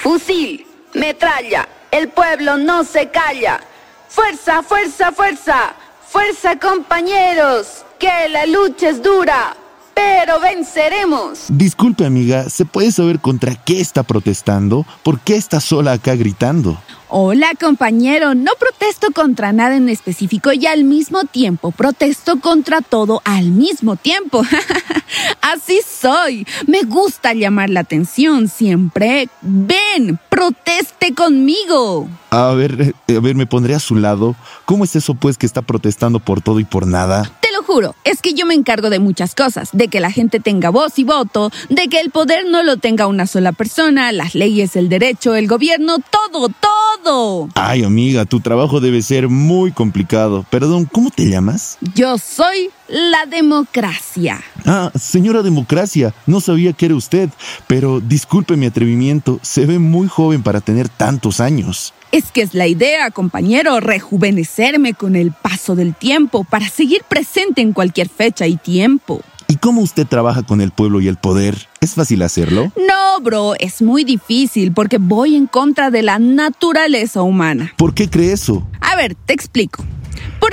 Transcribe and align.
Fusil, 0.00 0.66
metralla, 0.94 1.68
el 1.90 2.08
pueblo 2.08 2.56
no 2.56 2.84
se 2.84 3.10
calla. 3.10 3.60
Fuerza, 4.08 4.62
fuerza, 4.62 5.12
fuerza, 5.12 5.74
fuerza 6.08 6.58
compañeros, 6.58 7.84
que 7.98 8.30
la 8.30 8.46
lucha 8.46 8.88
es 8.88 9.02
dura, 9.02 9.54
pero 10.00 10.40
venceremos. 10.40 11.46
Disculpe 11.48 12.06
amiga, 12.06 12.48
¿se 12.48 12.64
puede 12.64 12.90
saber 12.92 13.20
contra 13.20 13.54
qué 13.54 13.80
está 13.80 14.02
protestando? 14.02 14.86
¿Por 15.02 15.20
qué 15.20 15.36
está 15.36 15.60
sola 15.60 15.92
acá 15.92 16.14
gritando? 16.14 16.78
Hola 17.08 17.48
compañero, 17.60 18.34
no 18.34 18.52
protesto 18.58 19.08
contra 19.12 19.52
nada 19.52 19.76
en 19.76 19.88
específico 19.88 20.52
y 20.52 20.66
al 20.66 20.84
mismo 20.84 21.24
tiempo 21.24 21.72
protesto 21.72 22.38
contra 22.40 22.82
todo 22.82 23.20
al 23.24 23.50
mismo 23.50 23.96
tiempo. 23.96 24.42
Así 25.40 25.80
soy. 25.84 26.46
Me 26.66 26.82
gusta 26.82 27.34
llamar 27.34 27.68
la 27.68 27.80
atención 27.80 28.48
siempre. 28.48 29.28
Ven, 29.42 30.20
proteste 30.28 31.14
conmigo. 31.14 32.08
A 32.30 32.52
ver, 32.52 32.94
eh, 33.08 33.16
a 33.16 33.20
ver, 33.20 33.34
me 33.34 33.46
pondré 33.46 33.74
a 33.74 33.80
su 33.80 33.96
lado. 33.96 34.36
¿Cómo 34.64 34.84
es 34.84 34.94
eso 34.94 35.14
pues 35.14 35.36
que 35.36 35.46
está 35.46 35.62
protestando 35.62 36.20
por 36.20 36.40
todo 36.40 36.60
y 36.60 36.64
por 36.64 36.86
nada? 36.86 37.32
Juro, 37.72 37.94
es 38.02 38.20
que 38.20 38.34
yo 38.34 38.46
me 38.46 38.54
encargo 38.54 38.90
de 38.90 38.98
muchas 38.98 39.36
cosas, 39.36 39.68
de 39.72 39.86
que 39.86 40.00
la 40.00 40.10
gente 40.10 40.40
tenga 40.40 40.70
voz 40.70 40.98
y 40.98 41.04
voto, 41.04 41.52
de 41.68 41.86
que 41.86 42.00
el 42.00 42.10
poder 42.10 42.44
no 42.46 42.64
lo 42.64 42.78
tenga 42.78 43.06
una 43.06 43.28
sola 43.28 43.52
persona, 43.52 44.10
las 44.10 44.34
leyes, 44.34 44.74
el 44.74 44.88
derecho, 44.88 45.36
el 45.36 45.46
gobierno, 45.46 45.98
todo, 46.10 46.48
todo. 46.48 46.89
Ay 47.54 47.82
amiga, 47.82 48.24
tu 48.24 48.40
trabajo 48.40 48.80
debe 48.80 49.02
ser 49.02 49.28
muy 49.28 49.72
complicado. 49.72 50.44
Perdón, 50.50 50.84
¿cómo 50.84 51.10
te 51.10 51.28
llamas? 51.28 51.78
Yo 51.94 52.18
soy 52.18 52.70
la 52.88 53.26
democracia. 53.26 54.40
Ah, 54.66 54.90
señora 54.98 55.42
democracia, 55.42 56.14
no 56.26 56.40
sabía 56.40 56.72
que 56.72 56.86
era 56.86 56.94
usted, 56.94 57.30
pero 57.66 58.00
disculpe 58.00 58.56
mi 58.56 58.66
atrevimiento, 58.66 59.38
se 59.42 59.66
ve 59.66 59.78
muy 59.78 60.08
joven 60.08 60.42
para 60.42 60.60
tener 60.60 60.88
tantos 60.88 61.40
años. 61.40 61.94
Es 62.12 62.32
que 62.32 62.42
es 62.42 62.54
la 62.54 62.66
idea, 62.66 63.10
compañero, 63.10 63.78
rejuvenecerme 63.78 64.94
con 64.94 65.14
el 65.14 65.32
paso 65.32 65.76
del 65.76 65.94
tiempo 65.94 66.44
para 66.44 66.68
seguir 66.68 67.02
presente 67.08 67.60
en 67.60 67.72
cualquier 67.72 68.08
fecha 68.08 68.46
y 68.48 68.56
tiempo. 68.56 69.22
¿Y 69.50 69.56
cómo 69.56 69.80
usted 69.80 70.06
trabaja 70.06 70.44
con 70.44 70.60
el 70.60 70.70
pueblo 70.70 71.00
y 71.00 71.08
el 71.08 71.16
poder? 71.16 71.66
¿Es 71.80 71.94
fácil 71.94 72.22
hacerlo? 72.22 72.70
No, 72.76 73.20
bro, 73.20 73.54
es 73.58 73.82
muy 73.82 74.04
difícil 74.04 74.72
porque 74.72 74.98
voy 74.98 75.34
en 75.34 75.48
contra 75.48 75.90
de 75.90 76.02
la 76.04 76.20
naturaleza 76.20 77.22
humana. 77.22 77.72
¿Por 77.76 77.92
qué 77.92 78.08
cree 78.08 78.30
eso? 78.30 78.64
A 78.80 78.94
ver, 78.94 79.16
te 79.16 79.32
explico. 79.32 79.84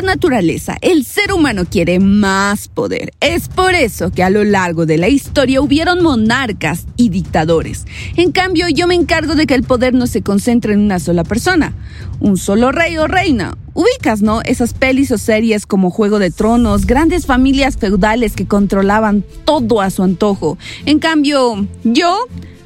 Naturaleza, 0.04 0.78
el 0.82 1.06
ser 1.06 1.34
humano 1.34 1.64
quiere 1.70 2.00
más 2.00 2.68
poder. 2.68 3.14
Es 3.20 3.50
por 3.50 3.74
eso 3.74 4.12
que 4.12 4.24
a 4.24 4.30
lo 4.30 4.44
largo 4.44 4.86
de 4.86 4.98
la 4.98 5.10
historia 5.10 5.62
hubieron 5.62 6.04
monarcas 6.04 6.86
y 6.96 7.10
dictadores. 7.10 7.86
En 8.16 8.32
cambio, 8.32 8.68
yo 8.70 8.88
me 8.88 8.96
encargo 8.96 9.36
de 9.36 9.48
que 9.48 9.56
el 9.56 9.64
poder 9.64 9.94
no 9.94 10.08
se 10.08 10.22
concentre 10.22 10.74
en 10.74 10.80
una 10.80 11.00
sola 11.00 11.24
persona, 11.24 11.74
un 12.20 12.38
solo 12.38 12.72
rey 12.72 12.98
o 12.98 13.08
reina. 13.08 13.58
Ubicas, 13.74 14.22
¿no? 14.22 14.42
Esas 14.42 14.74
pelis 14.74 15.12
o 15.12 15.18
series 15.18 15.66
como 15.66 15.92
Juego 15.92 16.20
de 16.20 16.32
Tronos, 16.32 16.86
grandes 16.86 17.26
familias 17.26 17.78
feudales 17.78 18.34
que 18.34 18.48
controlaban 18.48 19.24
todo 19.46 19.82
a 19.82 19.90
su 19.90 20.04
antojo. 20.04 20.58
En 20.86 21.00
cambio, 21.00 21.68
yo 21.84 22.18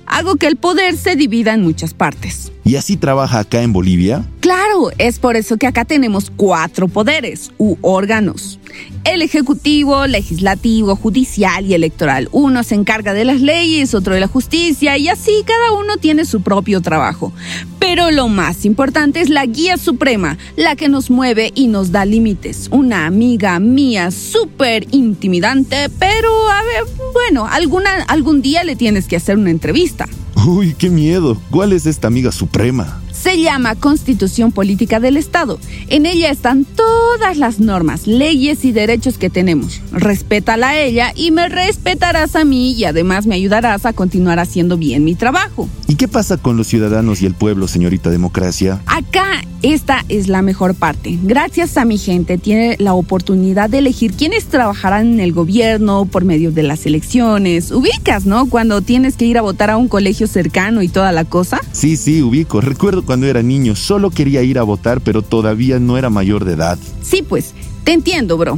hago 0.06 0.36
que 0.36 0.48
el 0.48 0.58
poder 0.58 0.98
se 0.98 1.16
divida 1.16 1.54
en 1.54 1.64
muchas 1.64 1.94
partes. 1.94 2.52
¿Y 2.64 2.76
así 2.76 2.95
trabaja 2.95 3.40
acá 3.40 3.62
en 3.64 3.73
Bolivia? 3.73 4.23
Claro, 4.40 4.92
es 4.98 5.20
por 5.20 5.36
eso 5.36 5.58
que 5.58 5.67
acá 5.67 5.84
tenemos 5.84 6.31
cuatro 6.36 6.88
poderes 6.88 7.52
u 7.58 7.76
órganos. 7.81 8.59
El 9.03 9.22
ejecutivo, 9.22 10.06
legislativo, 10.06 10.95
judicial 10.95 11.66
y 11.66 11.73
electoral. 11.73 12.30
Uno 12.31 12.64
se 12.64 12.76
encarga 12.76 13.14
de 13.14 13.26
las 13.26 13.42
leyes, 13.42 13.94
otro 13.94 14.14
de 14.14 14.20
la 14.20 14.28
justicia 14.28 14.98
y 14.98 15.09
así 15.09 15.44
cada 15.45 15.73
uno 15.80 15.98
tiene 15.98 16.26
su 16.26 16.42
propio 16.42 16.81
trabajo. 16.81 17.34
Pero 17.80 18.12
lo 18.12 18.28
más 18.28 18.64
importante 18.64 19.22
es 19.22 19.30
la 19.30 19.46
guía 19.46 19.78
suprema, 19.78 20.38
la 20.56 20.75
que 20.75 20.88
nos 20.88 21.09
mueve 21.09 21.52
y 21.56 21.68
nos 21.68 21.92
da 21.92 22.06
límites. 22.06 22.68
Una 22.72 23.08
amiga 23.08 23.59
mía 23.59 24.12
súper 24.12 24.88
intimidante, 24.91 25.90
pero 25.97 26.30
a 26.50 26.62
ver, 26.63 26.84
bueno, 27.13 27.47
alguna, 27.47 28.03
algún 28.07 28.41
día 28.41 28.63
le 28.63 28.75
tienes 28.75 29.07
que 29.07 29.16
hacer 29.16 29.38
una 29.38 29.50
entrevista. 29.50 30.07
Uy, 30.47 30.74
qué 30.74 30.90
miedo. 30.90 31.38
¿Cuál 31.52 31.74
es 31.74 31.85
esta 31.85 32.07
amiga 32.07 32.31
suprema? 32.31 33.02
Se 33.22 33.40
llama 33.40 33.76
Constitución 33.76 34.52
Política 34.52 35.00
del 35.00 35.16
Estado. 35.16 35.59
En 35.88 36.06
ella 36.06 36.32
están 36.32 36.66
todas 36.66 37.38
las 37.38 37.59
normas, 37.59 38.08
leyes 38.08 38.66
y 38.66 38.72
derechos 38.72 39.18
que 39.18 39.30
tenemos. 39.30 39.82
Respétala 39.92 40.70
a 40.70 40.80
ella 40.80 41.14
y 41.16 41.31
me 41.31 41.48
respetarás 41.48 42.36
a 42.36 42.46
mí 42.46 42.74
y 42.74 42.86
además 42.86 43.28
me 43.28 43.36
ayudarás 43.36 43.86
a 43.86 43.94
continuar 43.94 44.40
haciendo 44.40 44.78
bien 44.78 45.04
mi 45.04 45.14
trabajo. 45.16 45.70
¿Y 45.88 45.96
qué 45.96 46.08
pasa 46.08 46.38
con 46.38 46.58
los 46.58 46.68
ciudadanos 46.68 47.22
y 47.22 47.28
el 47.28 47.36
pueblo, 47.36 47.68
señorita 47.68 48.10
democracia? 48.10 48.81
Acá 48.88 49.42
esta 49.62 50.04
es 50.10 50.28
la 50.28 50.42
mejor 50.42 50.74
parte. 50.74 51.20
Gracias 51.22 51.78
a 51.78 51.86
mi 51.86 52.00
gente 52.00 52.40
tiene 52.40 52.78
la 52.80 52.96
oportunidad 52.96 53.70
de 53.70 53.78
elegir 53.78 54.14
quiénes 54.14 54.46
trabajarán 54.46 55.14
en 55.14 55.20
el 55.20 55.34
gobierno 55.34 56.06
por 56.06 56.26
medio 56.26 56.52
de 56.52 56.64
las 56.64 56.88
elecciones. 56.88 57.72
Ubicas, 57.72 58.26
¿no? 58.26 58.48
Cuando 58.48 58.81
tienes 58.81 59.18
que 59.18 59.26
ir 59.26 59.38
a 59.38 59.44
votar 59.44 59.70
a 59.70 59.78
un 59.78 59.88
colegio 59.88 60.26
cercano 60.26 60.81
y 60.81 60.88
toda 60.88 61.12
la 61.12 61.26
cosa. 61.26 61.60
Sí, 61.74 61.96
sí, 61.96 62.24
ubico. 62.24 62.60
Recuerdo 62.60 63.06
cuando 63.12 63.28
era 63.28 63.44
niño, 63.44 63.76
solo 63.76 64.10
quería 64.10 64.42
ir 64.42 64.58
a 64.58 64.64
votar, 64.64 65.02
pero 65.02 65.22
todavía 65.22 65.80
no 65.80 65.98
era 65.98 66.10
mayor 66.10 66.46
de 66.46 66.54
edad. 66.54 66.80
Sí, 67.02 67.22
pues, 67.22 67.54
te 67.84 67.92
entiendo, 67.92 68.38
bro. 68.38 68.58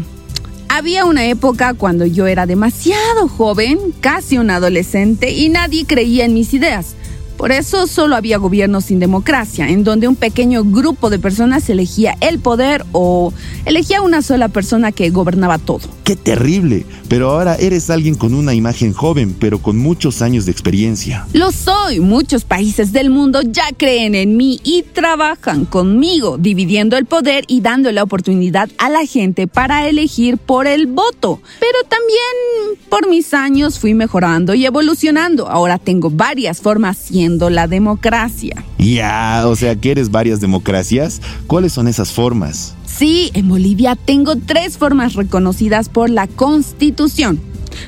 Había 0.70 1.06
una 1.06 1.26
época 1.26 1.74
cuando 1.74 2.06
yo 2.06 2.28
era 2.28 2.46
demasiado 2.46 3.28
joven, 3.28 3.80
casi 4.00 4.38
un 4.38 4.52
adolescente, 4.52 5.32
y 5.32 5.50
nadie 5.50 5.88
creía 5.88 6.26
en 6.26 6.36
mis 6.36 6.54
ideas. 6.54 6.94
Por 7.44 7.52
eso 7.52 7.88
solo 7.88 8.16
había 8.16 8.38
gobiernos 8.38 8.86
sin 8.86 9.00
democracia, 9.00 9.68
en 9.68 9.84
donde 9.84 10.08
un 10.08 10.16
pequeño 10.16 10.64
grupo 10.64 11.10
de 11.10 11.20
personas 11.20 11.70
elegía 11.70 12.16
el 12.22 12.40
poder 12.40 12.86
o 12.94 13.34
elegía 13.66 14.02
una 14.02 14.22
sola 14.22 14.48
persona 14.48 14.94
que 14.94 15.10
gobernaba 15.10 15.58
todo. 15.58 15.90
¡Qué 16.06 16.16
terrible! 16.16 16.86
Pero 17.10 17.30
ahora 17.30 17.56
eres 17.56 17.90
alguien 17.90 18.16
con 18.16 18.34
una 18.34 18.54
imagen 18.54 18.94
joven, 18.94 19.36
pero 19.38 19.62
con 19.62 19.78
muchos 19.78 20.22
años 20.22 20.46
de 20.46 20.54
experiencia. 20.54 21.28
Lo 21.34 21.52
soy. 21.52 22.00
Muchos 22.00 22.46
países 22.46 22.94
del 22.94 23.10
mundo 23.10 23.42
ya 23.42 23.66
creen 23.76 24.16
en 24.16 24.38
mí 24.38 24.62
y 24.64 24.84
trabajan 24.84 25.66
conmigo, 25.66 26.38
dividiendo 26.38 26.96
el 26.96 27.06
poder 27.06 27.44
y 27.50 27.60
dando 27.60 27.92
la 27.92 28.04
oportunidad 28.04 28.70
a 28.78 28.90
la 28.90 29.06
gente 29.06 29.48
para 29.48 29.88
elegir 29.90 30.38
por 30.38 30.66
el 30.66 30.88
voto. 30.88 31.42
Pero 31.60 31.80
también 31.90 32.80
por 32.90 33.10
mis 33.10 33.34
años 33.34 33.80
fui 33.80 33.94
mejorando 33.94 34.54
y 34.54 34.66
evolucionando. 34.66 35.50
Ahora 35.50 35.78
tengo 35.78 36.10
varias 36.10 36.62
formas 36.62 36.98
siendo 36.98 37.33
la 37.50 37.68
democracia. 37.68 38.64
Ya, 38.78 39.44
o 39.46 39.56
sea, 39.56 39.76
¿quieres 39.76 40.12
varias 40.12 40.42
democracias? 40.42 41.22
¿Cuáles 41.48 41.74
son 41.74 41.88
esas 41.88 42.12
formas? 42.12 42.76
Sí, 42.86 43.32
en 43.34 43.50
Bolivia 43.50 43.96
tengo 43.96 44.36
tres 44.36 44.78
formas 44.78 45.16
reconocidas 45.16 45.90
por 45.90 46.10
la 46.10 46.28
Constitución. 46.28 47.40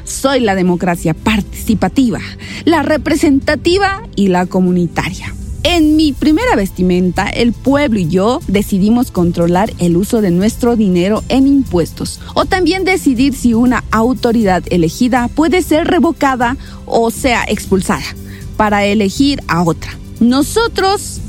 Soy 0.03 0.39
la 0.39 0.55
democracia 0.55 1.13
participativa, 1.13 2.19
la 2.65 2.81
representativa 2.81 4.01
y 4.15 4.29
la 4.29 4.45
comunitaria. 4.45 5.33
En 5.63 5.95
mi 5.95 6.13
primera 6.13 6.55
vestimenta, 6.55 7.27
el 7.27 7.51
pueblo 7.51 7.99
y 7.99 8.07
yo 8.07 8.39
decidimos 8.47 9.09
controlar 9.09 9.73
el 9.79 9.97
uso 9.97 10.21
de 10.21 10.29
nuestro 10.29 10.75
dinero 10.75 11.23
en 11.27 11.47
impuestos 11.47 12.21
o 12.35 12.45
también 12.45 12.83
decidir 12.83 13.33
si 13.33 13.55
una 13.55 13.83
autoridad 13.89 14.63
elegida 14.69 15.27
puede 15.27 15.63
ser 15.63 15.87
revocada 15.87 16.55
o 16.85 17.09
sea 17.09 17.45
expulsada 17.47 18.05
para 18.57 18.85
elegir 18.85 19.41
a 19.47 19.63
otra. 19.63 19.91
Nosotros 20.19 21.21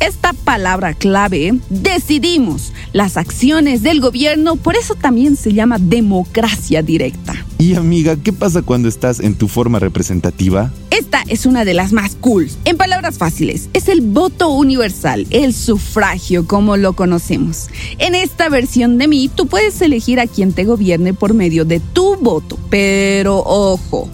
esta 0.00 0.32
palabra 0.32 0.92
clave, 0.92 1.58
decidimos 1.70 2.72
las 2.92 3.16
acciones 3.16 3.82
del 3.82 4.00
gobierno, 4.00 4.56
por 4.56 4.76
eso 4.76 4.94
también 4.94 5.36
se 5.36 5.52
llama 5.54 5.78
democracia 5.78 6.82
directa. 6.82 7.34
Y 7.58 7.74
amiga, 7.74 8.16
¿qué 8.16 8.32
pasa 8.32 8.62
cuando 8.62 8.88
estás 8.88 9.20
en 9.20 9.34
tu 9.34 9.48
forma 9.48 9.78
representativa? 9.78 10.70
Esta 10.96 11.24
es 11.26 11.44
una 11.44 11.64
de 11.64 11.74
las 11.74 11.92
más 11.92 12.14
cool. 12.20 12.48
En 12.64 12.76
palabras 12.76 13.18
fáciles, 13.18 13.68
es 13.72 13.88
el 13.88 14.00
voto 14.00 14.50
universal, 14.50 15.26
el 15.30 15.52
sufragio 15.52 16.46
como 16.46 16.76
lo 16.76 16.92
conocemos. 16.92 17.66
En 17.98 18.14
esta 18.14 18.48
versión 18.48 18.96
de 18.96 19.08
mí, 19.08 19.28
tú 19.28 19.48
puedes 19.48 19.82
elegir 19.82 20.20
a 20.20 20.28
quien 20.28 20.52
te 20.52 20.62
gobierne 20.62 21.12
por 21.12 21.34
medio 21.34 21.64
de 21.64 21.80
tu 21.80 22.14
voto, 22.14 22.56
pero 22.70 23.42
ojo, 23.44 24.08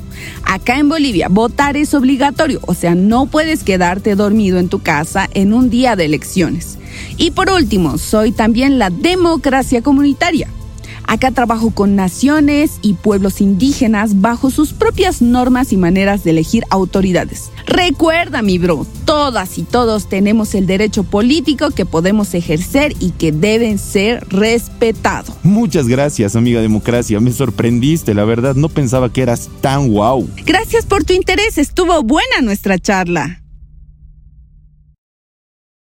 Acá 0.44 0.78
en 0.78 0.88
Bolivia, 0.88 1.28
votar 1.28 1.76
es 1.76 1.92
obligatorio, 1.92 2.60
o 2.66 2.72
sea, 2.72 2.94
no 2.94 3.26
puedes 3.26 3.62
quedarte 3.62 4.16
dormido 4.16 4.58
en 4.58 4.68
tu 4.68 4.80
casa 4.80 5.28
en 5.34 5.52
un 5.52 5.68
día 5.68 5.96
de 5.96 6.06
elecciones. 6.06 6.78
Y 7.18 7.30
por 7.30 7.50
último, 7.50 7.98
soy 7.98 8.32
también 8.32 8.78
la 8.78 8.88
democracia 8.88 9.82
comunitaria. 9.82 10.48
Acá 11.10 11.32
trabajo 11.32 11.72
con 11.72 11.96
naciones 11.96 12.78
y 12.82 12.94
pueblos 12.94 13.40
indígenas 13.40 14.20
bajo 14.20 14.48
sus 14.48 14.72
propias 14.72 15.20
normas 15.20 15.72
y 15.72 15.76
maneras 15.76 16.22
de 16.22 16.30
elegir 16.30 16.62
autoridades. 16.70 17.50
Recuerda, 17.66 18.42
mi 18.42 18.58
bro, 18.58 18.86
todas 19.06 19.58
y 19.58 19.64
todos 19.64 20.08
tenemos 20.08 20.54
el 20.54 20.68
derecho 20.68 21.02
político 21.02 21.72
que 21.72 21.84
podemos 21.84 22.32
ejercer 22.34 22.94
y 23.00 23.10
que 23.10 23.32
deben 23.32 23.78
ser 23.78 24.24
respetados. 24.28 25.34
Muchas 25.42 25.88
gracias, 25.88 26.36
amiga 26.36 26.60
democracia. 26.60 27.18
Me 27.18 27.32
sorprendiste, 27.32 28.14
la 28.14 28.24
verdad, 28.24 28.54
no 28.54 28.68
pensaba 28.68 29.12
que 29.12 29.22
eras 29.22 29.50
tan 29.60 29.88
guau. 29.88 30.28
Gracias 30.46 30.86
por 30.86 31.02
tu 31.02 31.12
interés, 31.12 31.58
estuvo 31.58 32.04
buena 32.04 32.40
nuestra 32.40 32.78
charla. 32.78 33.39